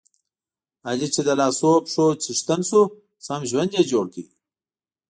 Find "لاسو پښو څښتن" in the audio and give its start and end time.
1.39-2.61